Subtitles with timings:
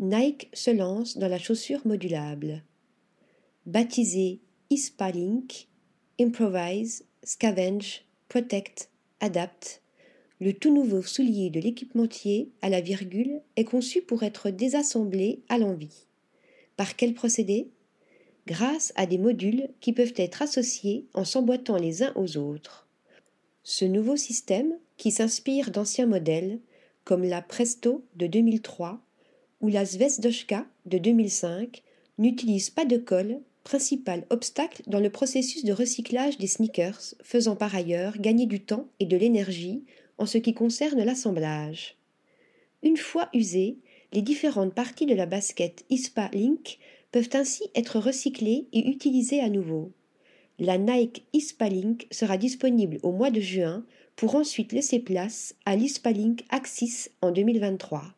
[0.00, 2.62] Nike se lance dans la chaussure modulable.
[3.66, 4.38] Baptisé
[4.70, 5.66] Ispalink,
[6.20, 9.82] Improvise, Scavenge, Protect, Adapt,
[10.40, 15.58] le tout nouveau soulier de l'équipementier à la virgule est conçu pour être désassemblé à
[15.58, 16.06] l'envie.
[16.76, 17.68] Par quel procédé?
[18.46, 22.88] Grâce à des modules qui peuvent être associés en s'emboîtant les uns aux autres.
[23.64, 26.60] Ce nouveau système, qui s'inspire d'anciens modèles,
[27.02, 29.02] comme la Presto de 2003
[29.60, 31.82] ou la Zvezdoshka de 2005,
[32.18, 37.74] n'utilise pas de colle, principal obstacle dans le processus de recyclage des sneakers, faisant par
[37.74, 39.84] ailleurs gagner du temps et de l'énergie
[40.16, 41.96] en ce qui concerne l'assemblage.
[42.82, 43.78] Une fois usées,
[44.12, 46.78] les différentes parties de la basket ISPA Link
[47.12, 49.92] peuvent ainsi être recyclées et utilisées à nouveau.
[50.58, 53.84] La Nike ISPA Link sera disponible au mois de juin
[54.16, 58.17] pour ensuite laisser place à l'ISPA Link Axis en 2023.